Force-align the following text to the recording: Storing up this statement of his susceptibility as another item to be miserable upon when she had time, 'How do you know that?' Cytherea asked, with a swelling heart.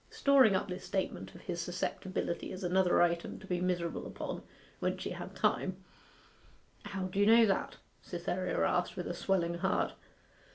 Storing 0.09 0.55
up 0.55 0.67
this 0.67 0.83
statement 0.83 1.35
of 1.35 1.41
his 1.41 1.61
susceptibility 1.61 2.51
as 2.51 2.63
another 2.63 3.03
item 3.03 3.37
to 3.37 3.45
be 3.45 3.61
miserable 3.61 4.07
upon 4.07 4.41
when 4.79 4.97
she 4.97 5.11
had 5.11 5.35
time, 5.35 5.77
'How 6.85 7.03
do 7.03 7.19
you 7.19 7.27
know 7.27 7.45
that?' 7.45 7.77
Cytherea 8.01 8.57
asked, 8.65 8.95
with 8.97 9.05
a 9.05 9.13
swelling 9.13 9.59
heart. 9.59 9.93